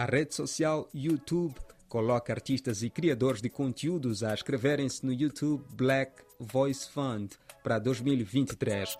[0.00, 1.54] A rede social YouTube
[1.86, 8.96] coloca artistas e criadores de conteúdos a inscreverem-se no YouTube Black Voice Fund para 2023.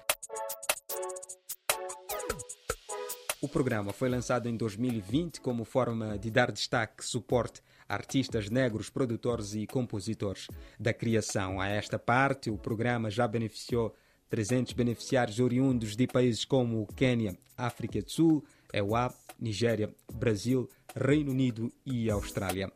[3.40, 8.90] O programa foi lançado em 2020 como forma de dar destaque, suporte a artistas negros,
[8.90, 10.48] produtores e compositores.
[10.78, 13.96] Da criação a esta parte, o programa já beneficiou
[14.28, 21.72] 300 beneficiários oriundos de países como Quênia, África do Sul, EUA, Nigéria, Brasil, Reino Unido
[21.86, 22.70] e Austrália.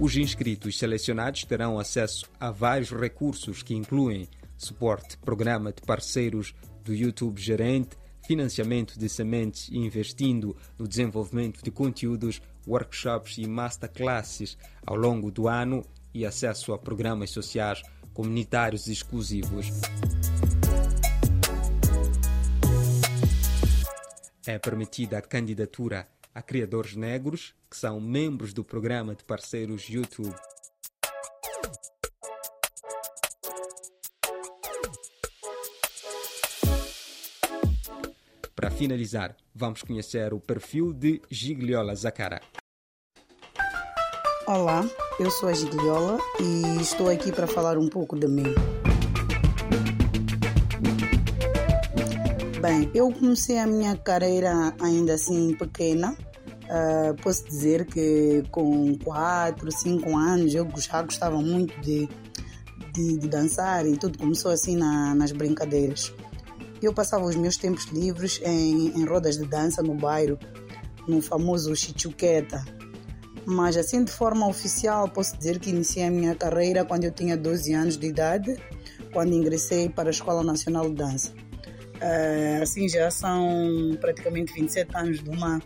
[0.00, 6.94] Os inscritos selecionados terão acesso a vários recursos que incluem suporte, programa de parceiros do
[6.94, 14.96] YouTube Gerente, financiamento de sementes e investindo no desenvolvimento de conteúdos, workshops e masterclasses ao
[14.96, 17.82] longo do ano e acesso a programas sociais
[18.14, 19.66] comunitários exclusivos.
[24.46, 30.34] É permitida a candidatura a criadores negros que são membros do programa de parceiros YouTube.
[38.54, 42.40] Para finalizar, vamos conhecer o perfil de Gigliola Zacara.
[44.46, 44.84] Olá,
[45.18, 48.52] eu sou a Gigliola e estou aqui para falar um pouco de mim.
[52.60, 56.16] Bem, eu comecei a minha carreira ainda assim pequena.
[56.64, 62.08] Uh, posso dizer que com 4, 5 anos eu já gostava muito de,
[62.92, 66.12] de, de dançar e tudo começou assim na, nas brincadeiras.
[66.82, 70.38] Eu passava os meus tempos livres em, em rodas de dança no bairro,
[71.06, 72.64] no famoso Chichuqueta.
[73.46, 77.36] Mas assim de forma oficial posso dizer que iniciei a minha carreira quando eu tinha
[77.36, 78.56] 12 anos de idade,
[79.12, 81.32] quando ingressei para a Escola Nacional de Dança.
[81.96, 85.62] Uh, assim já são praticamente 27 anos de uma,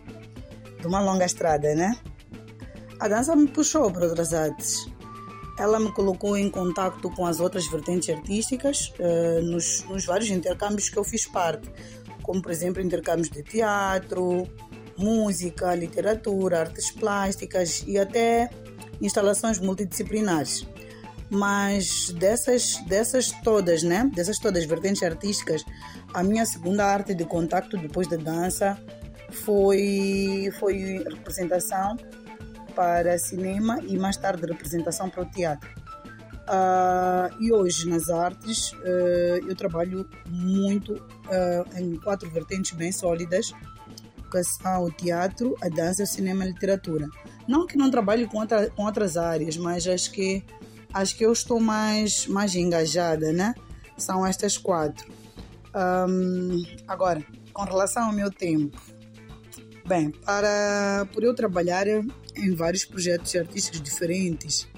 [0.81, 1.97] de uma longa estrada, né?
[3.01, 4.87] A dança me puxou para outras artes.
[5.59, 10.89] Ela me colocou em contato com as outras vertentes artísticas uh, nos, nos vários intercâmbios
[10.89, 11.69] que eu fiz parte,
[12.23, 14.47] como por exemplo intercâmbios de teatro,
[14.99, 18.51] música, literatura, artes plásticas e até
[19.01, 20.67] instalações multidisciplinares
[21.31, 24.11] mas dessas dessas todas, né?
[24.15, 25.65] Dessas todas vertentes artísticas,
[26.15, 28.79] a minha segunda arte de contato depois da dança
[29.31, 31.97] foi foi representação
[32.75, 35.69] para cinema e mais tarde representação para o teatro.
[36.49, 43.53] Uh, e hoje nas artes uh, eu trabalho muito uh, em quatro vertentes bem sólidas
[44.45, 47.09] são o teatro, a dança, o cinema e a literatura.
[47.47, 50.45] Não que não trabalhe com, outra, com outras áreas, mas acho que
[50.93, 53.55] acho que eu estou mais, mais engajada, né?
[53.97, 55.11] São estas quatro.
[55.75, 58.81] Um, agora, com relação ao meu tempo.
[59.87, 64.69] Bem, para, por eu trabalhar em vários projetos artísticos diferentes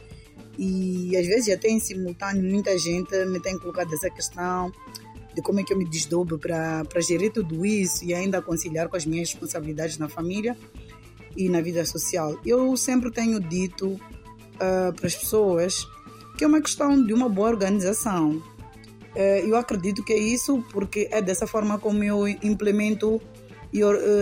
[0.58, 4.70] e às vezes até em simultâneo muita gente me tem colocado essa questão
[5.40, 8.96] de como é que eu me desdobro para gerir tudo isso e ainda conciliar com
[8.96, 10.56] as minhas responsabilidades na família
[11.36, 12.38] e na vida social.
[12.44, 15.86] Eu sempre tenho dito uh, para as pessoas
[16.36, 18.42] que é uma questão de uma boa organização.
[19.16, 23.22] Uh, eu acredito que é isso porque é dessa forma como eu implemento uh,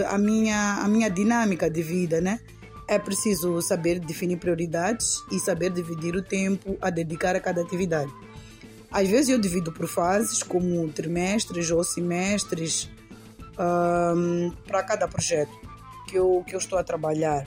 [0.08, 2.40] a, minha, a minha dinâmica de vida, né?
[2.86, 8.10] É preciso saber definir prioridades e saber dividir o tempo a dedicar a cada atividade.
[8.91, 12.91] Às vezes eu divido por fases, como trimestres ou semestres,
[13.59, 15.53] um, para cada projeto
[16.06, 17.47] que eu, que eu estou a trabalhar.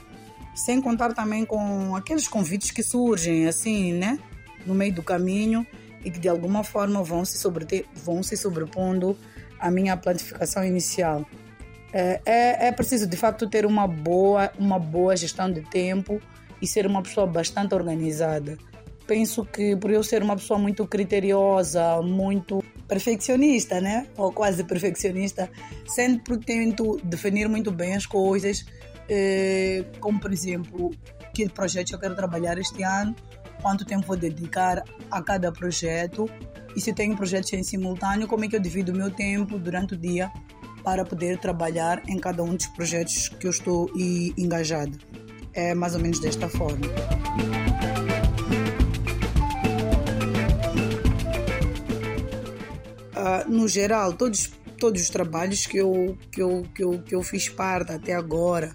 [0.54, 4.18] Sem contar também com aqueles convites que surgem, assim, né?
[4.66, 5.66] no meio do caminho
[6.04, 9.16] e que de alguma forma vão se, sobre, vão se sobrepondo
[9.58, 11.24] à minha planificação inicial.
[11.92, 16.20] É, é, é, preciso de facto ter uma boa, uma boa gestão de tempo
[16.60, 18.56] e ser uma pessoa bastante organizada.
[19.06, 24.06] Penso que por eu ser uma pessoa muito criteriosa, muito perfeccionista, né?
[24.16, 25.50] Ou quase perfeccionista,
[25.86, 28.64] sempre tento definir muito bem as coisas,
[29.08, 30.90] eh, como por exemplo,
[31.34, 33.14] que projeto eu quero trabalhar este ano,
[33.60, 36.28] quanto tempo vou dedicar a cada projeto
[36.76, 39.94] e se tenho projetos em simultâneo, como é que eu divido o meu tempo durante
[39.94, 40.30] o dia
[40.82, 43.90] para poder trabalhar em cada um dos projetos que eu estou
[44.36, 44.98] engajado.
[45.54, 46.86] É mais ou menos desta forma.
[53.52, 57.48] No geral, todos, todos os trabalhos que eu, que, eu, que, eu, que eu fiz
[57.48, 58.72] parte até agora,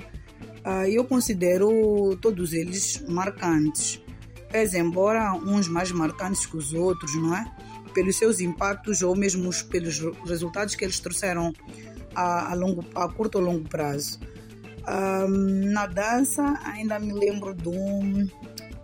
[0.65, 4.01] uh, eu considero todos eles marcantes
[4.49, 7.45] pese embora uns mais marcantes que os outros, não é?
[7.93, 11.51] pelos seus impactos ou mesmo pelos resultados que eles trouxeram
[12.13, 14.19] a, a, longo, a curto ou longo prazo.
[14.87, 18.25] Um, na dança, ainda me lembro de um,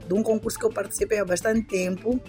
[0.07, 2.19] de um concurso que eu participei há bastante tempo,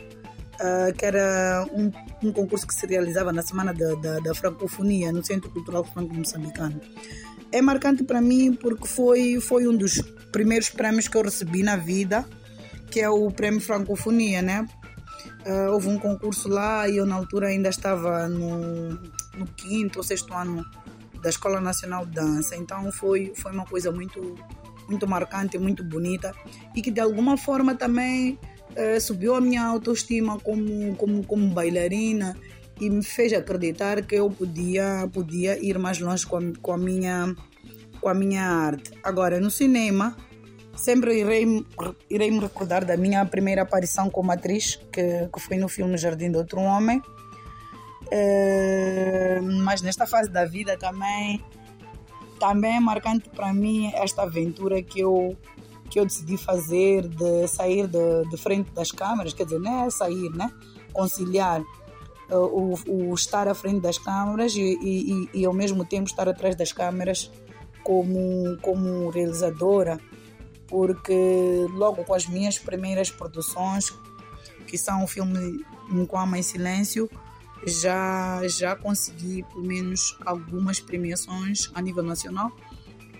[0.54, 1.90] uh, que era um,
[2.22, 6.80] um, concurso que se realizava na Semana da, da, da Francofonia, no Centro Cultural Franco-Moçambicano.
[7.52, 10.00] É marcante para mim porque foi, foi um dos
[10.32, 12.26] primeiros prémios que eu recebi na vida,
[12.90, 14.66] que é o Prémio Francofonia, né?
[15.46, 18.90] Uh, houve um concurso lá e eu na altura ainda estava no,
[19.36, 20.64] no quinto ou sexto ano
[21.22, 22.56] da Escola Nacional de Dança.
[22.56, 24.34] Então foi, foi uma coisa muito,
[24.88, 26.34] muito marcante, muito bonita
[26.74, 28.38] e que de alguma forma também
[28.76, 32.36] eh, subiu a minha autoestima como, como, como bailarina
[32.80, 36.78] e me fez acreditar que eu podia, podia ir mais longe com a, com a,
[36.78, 37.34] minha,
[38.00, 38.90] com a minha arte.
[39.02, 40.16] Agora, no cinema,
[40.76, 41.64] sempre irei,
[42.10, 46.30] irei me recordar da minha primeira aparição como atriz, que, que foi no filme Jardim
[46.30, 47.00] de Outro Homem
[48.10, 51.42] eh, mas nesta fase da vida também
[52.38, 55.36] também é marcante para mim esta aventura que eu
[55.94, 59.90] que eu decidi fazer de sair de, de frente das câmeras, quer dizer, não é
[59.90, 60.52] sair, né?
[60.92, 66.08] Conciliar uh, o, o, estar à frente das câmeras e, e, e, ao mesmo tempo
[66.08, 67.30] estar atrás das câmeras
[67.84, 70.00] como, como realizadora,
[70.66, 71.14] porque
[71.70, 73.94] logo com as minhas primeiras produções,
[74.66, 77.08] que são o filme Nkwama em Silêncio,
[77.64, 82.50] já, já consegui pelo menos algumas premiações a nível nacional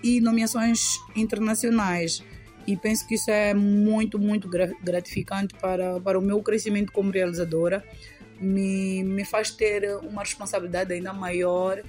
[0.03, 2.21] e nomeações internacionais.
[2.67, 7.83] E penso que isso é muito, muito gratificante para, para o meu crescimento como realizadora.
[8.39, 11.81] Me, me faz ter uma responsabilidade ainda maior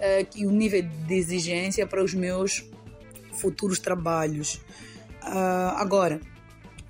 [0.00, 2.68] eh, que o nível de exigência para os meus
[3.32, 4.56] futuros trabalhos.
[5.22, 6.20] Uh, agora,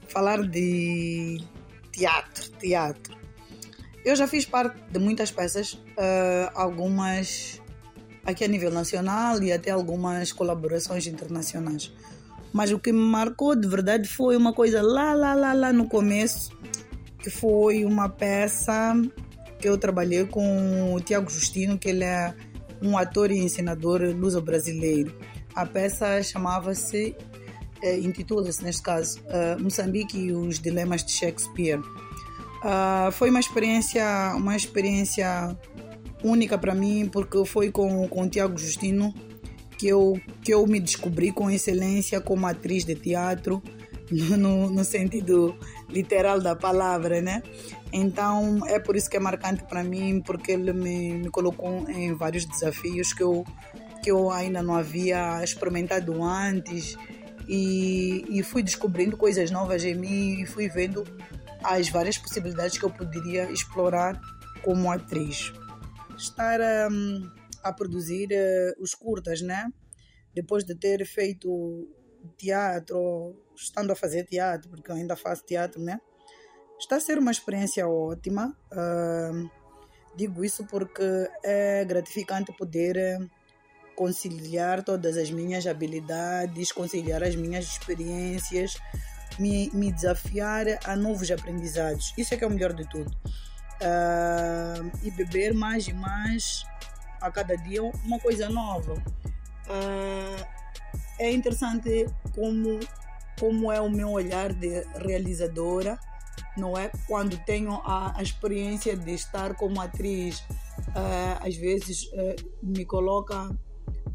[0.09, 1.43] falar de
[1.91, 3.17] teatro, teatro.
[4.05, 7.61] Eu já fiz parte de muitas peças, uh, algumas
[8.25, 11.93] aqui a nível nacional e até algumas colaborações internacionais.
[12.53, 15.89] Mas o que me marcou de verdade foi uma coisa lá, lá, lá, lá no
[15.89, 16.51] começo,
[17.19, 18.95] que foi uma peça
[19.59, 22.35] que eu trabalhei com o Tiago Justino, que ele é
[22.83, 25.15] um ator e ensinador luso-brasileiro.
[25.55, 27.15] A peça chamava-se,
[27.83, 31.79] eh, intitula-se neste caso, uh, Moçambique e os Dilemas de Shakespeare.
[31.79, 34.05] Uh, foi uma experiência,
[34.37, 35.57] uma experiência
[36.25, 39.15] única para mim, porque foi com, com o Tiago Justino
[39.83, 43.61] que eu, que eu me descobri com excelência como atriz de teatro,
[44.09, 45.59] no, no sentido
[45.89, 47.43] literal da palavra, né?
[47.93, 52.15] Então é por isso que é marcante para mim, porque ele me, me colocou em
[52.15, 53.45] vários desafios que eu,
[54.05, 56.97] que eu ainda não havia experimentado antes.
[57.49, 61.03] E, e fui descobrindo coisas novas em mim e fui vendo
[61.65, 64.21] as várias possibilidades que eu poderia explorar
[64.63, 65.53] como atriz.
[66.17, 67.29] Estar um,
[67.63, 69.71] a produzir uh, os curtas, né?
[70.35, 71.89] Depois de ter feito
[72.37, 76.01] teatro, estando a fazer teatro, porque eu ainda faço teatro, né?
[76.79, 78.57] Está a ser uma experiência ótima.
[78.73, 79.51] Uh,
[80.17, 83.29] digo isso porque é gratificante poder hum,
[83.95, 88.77] conciliar todas as minhas habilidades, conciliar as minhas experiências
[89.39, 92.13] me, me desafiar a novos aprendizados.
[92.17, 93.11] Isso é que é o melhor de tudo.
[93.81, 96.65] Uh, e beber mais e mais
[97.23, 98.95] a cada dia uma coisa nova.
[98.95, 100.47] Uh,
[101.19, 102.81] é interessante como,
[103.39, 105.99] como é o meu olhar de realizadora,
[106.57, 106.91] não é?
[107.07, 112.11] Quando tenho a, a experiência de estar como atriz, uh, às vezes
[112.63, 113.49] me coloca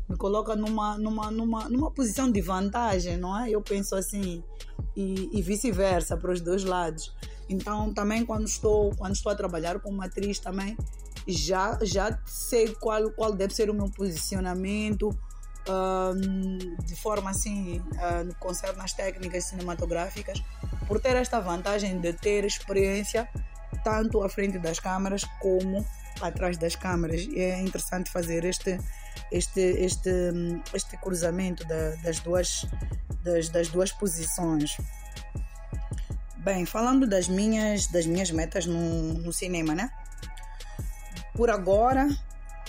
[0.09, 3.49] me coloca numa, numa, numa, numa posição de vantagem, não é?
[3.49, 4.41] Eu penso assim,
[4.95, 7.13] e, e vice-versa, para os dois lados.
[7.49, 10.77] Então, também quando estou, quando estou a trabalhar como atriz, também
[11.27, 16.15] já, já sei qual, qual deve ser o meu posicionamento, uh,
[16.85, 20.41] de forma assim, uh, no concerne as técnicas cinematográficas,
[20.87, 23.27] por ter esta vantagem de ter experiência
[23.83, 25.85] tanto à frente das câmaras como
[26.21, 27.27] atrás das câmaras.
[27.35, 28.79] É interessante fazer este
[29.31, 30.11] este, este,
[30.73, 32.65] este cruzamento da, das, duas,
[33.23, 34.77] das, das duas posições.
[36.37, 39.89] Bem, falando das minhas, das minhas metas no, no cinema, né?
[41.37, 42.09] Por agora,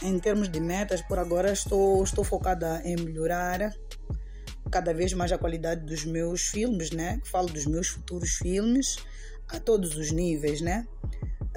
[0.02, 3.72] em termos de metas, por agora estou, estou focada em melhorar
[4.70, 7.18] cada vez mais a qualidade dos meus filmes, né?
[7.24, 8.98] Falo dos meus futuros filmes
[9.48, 10.86] a todos os níveis, né?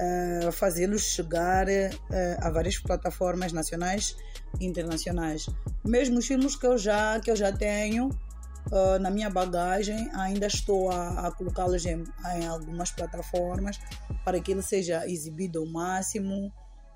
[0.00, 1.70] Uh, fazê-los chegar uh,
[2.38, 4.16] a várias plataformas nacionais
[4.58, 5.46] e internacionais.
[5.84, 10.46] Mesmo os filmes que eu já, que eu já tenho uh, na minha bagagem, ainda
[10.46, 12.02] estou a, a colocá-los em,
[12.36, 13.78] em, algumas plataformas
[14.24, 16.50] para que ele seja exibido ao máximo.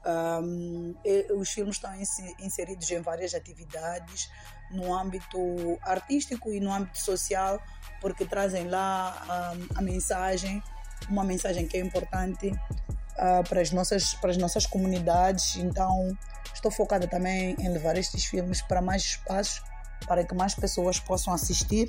[0.07, 0.95] Um,
[1.37, 1.93] os filmes estão
[2.39, 4.31] inseridos em várias atividades
[4.71, 7.61] no âmbito artístico e no âmbito social,
[8.01, 10.63] porque trazem lá um, a mensagem,
[11.09, 15.57] uma mensagem que é importante uh, para, as nossas, para as nossas comunidades.
[15.57, 16.17] Então,
[16.55, 19.63] estou focada também em levar estes filmes para mais espaços,
[20.07, 21.89] para que mais pessoas possam assistir.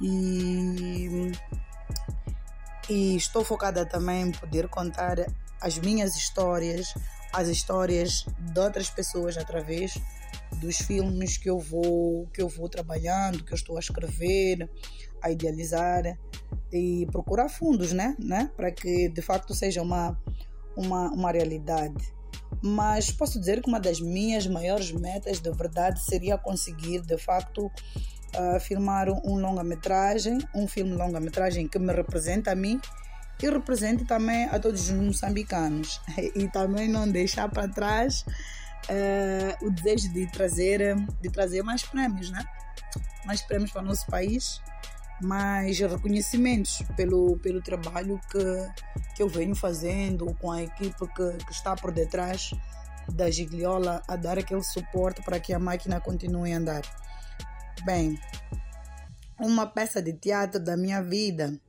[0.00, 1.32] E,
[2.88, 5.18] e estou focada também em poder contar
[5.60, 6.94] as minhas histórias,
[7.34, 9.94] as histórias de outras pessoas através
[10.60, 14.70] dos filmes que eu vou que eu vou trabalhando, que eu estou a escrever,
[15.22, 16.16] a idealizar
[16.72, 20.18] e procurar fundos, né, né, para que de facto seja uma
[20.76, 22.14] uma uma realidade.
[22.62, 27.66] Mas posso dizer que uma das minhas maiores metas, de verdade, seria conseguir de facto
[27.66, 32.80] uh, filmar um longa-metragem, um filme longa-metragem que me representa a mim
[33.42, 36.00] e represente também a todos os moçambicanos
[36.34, 38.24] e também não deixar para trás
[38.88, 42.44] uh, o desejo de trazer de trazer mais prêmios, né?
[43.26, 44.60] Mais prêmios para o nosso país,
[45.20, 51.52] mais reconhecimentos pelo pelo trabalho que que eu venho fazendo com a equipe que, que
[51.52, 52.50] está por detrás
[53.12, 56.82] da Gigliola a dar aquele suporte para que a máquina continue a andar.
[57.84, 58.18] Bem,
[59.38, 61.60] uma peça de teatro da minha vida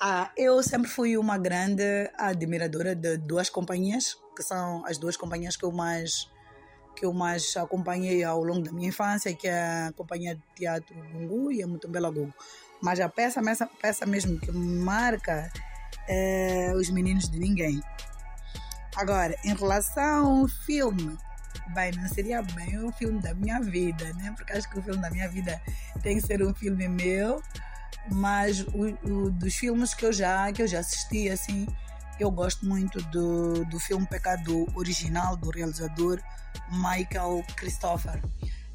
[0.00, 5.56] ah, eu sempre fui uma grande admiradora de duas companhias, que são as duas companhias
[5.56, 6.26] que eu mais
[6.96, 10.94] que eu mais acompanhei ao longo da minha infância, que é a Companhia de Teatro
[11.12, 12.34] Gungu e a Mutumbela Gungu.
[12.82, 15.50] Mas a peça, a peça mesmo que marca
[16.08, 17.80] é Os Meninos de Ninguém.
[18.96, 21.16] Agora, em relação ao filme,
[21.74, 24.34] bem, não seria bem o filme da minha vida, né?
[24.36, 25.60] Porque acho que o filme da minha vida
[26.02, 27.40] tem que ser um filme meu,
[28.10, 31.66] mas o, o, dos filmes que eu já que eu já assisti assim
[32.20, 36.20] eu gosto muito do, do filme Pecado original do realizador
[36.70, 38.22] Michael Christopher.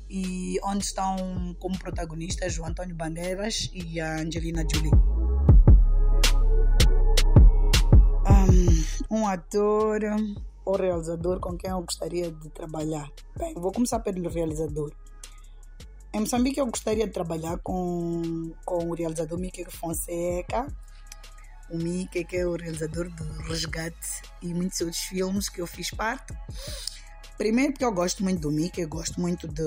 [0.09, 4.91] E onde estão como protagonistas o Antônio Bandeiras e a Angelina Jolie.
[8.27, 10.01] Um, um ator
[10.65, 13.07] ou realizador com quem eu gostaria de trabalhar.
[13.37, 14.91] Bem vou começar pelo realizador
[16.15, 20.65] em Moçambique eu gostaria de trabalhar com, com o realizador Mickey Fonseca,
[21.69, 25.91] o Mickey que é o realizador do Resgate e muitos outros filmes que eu fiz
[25.91, 26.33] parte.
[27.37, 29.61] Primeiro porque eu gosto muito do Mickey, gosto muito de,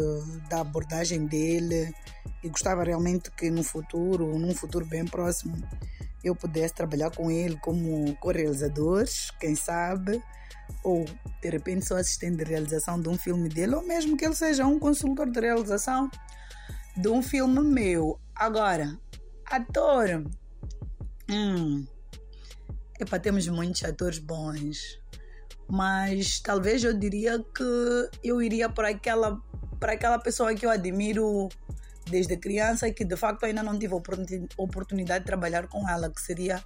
[0.48, 1.94] da abordagem dele
[2.42, 5.54] e gostava realmente que no futuro, num futuro bem próximo,
[6.24, 9.04] eu pudesse trabalhar com ele como co-realizador,
[9.38, 10.22] quem sabe,
[10.82, 11.04] ou
[11.42, 14.66] de repente sou assistente de realização de um filme dele, ou mesmo que ele seja
[14.66, 16.10] um consultor de realização
[16.98, 18.18] de um filme meu.
[18.34, 18.98] Agora,
[19.46, 20.24] ator.
[21.30, 21.86] Hum.
[22.98, 24.98] Epa, temos muitos atores bons.
[25.68, 29.40] Mas talvez eu diria que eu iria para aquela,
[29.78, 31.48] para aquela pessoa que eu admiro
[32.10, 33.94] desde criança e que de facto ainda não tive
[34.56, 36.64] oportunidade de trabalhar com ela, que seria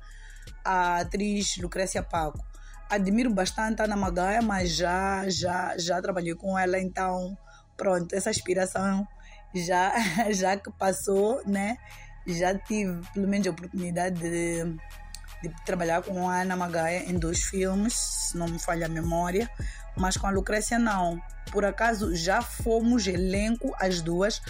[0.64, 2.42] a atriz Lucrécia Paco.
[2.88, 7.36] Admiro bastante a Ana Magaia, mas já, já, já trabalhei com ela, então
[7.76, 9.06] pronto, essa aspiração
[9.54, 9.92] já,
[10.30, 11.76] já que passou, né?
[12.26, 14.64] Já tive pelo menos a oportunidade de,
[15.42, 19.50] de trabalhar com a Ana Magaia em dois filmes, se não me falha a memória,
[19.96, 21.20] mas com a Lucrécia não.
[21.50, 24.40] Por acaso já fomos elenco as duas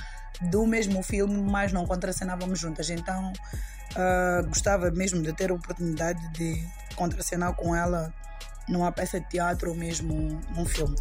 [0.43, 2.91] do mesmo filme, mas não contracenávamos juntas.
[2.91, 3.33] Então
[3.97, 6.63] uh, gostava mesmo de ter a oportunidade de
[6.95, 8.13] contracenar com ela
[8.69, 10.97] numa peça de teatro ou mesmo num filme.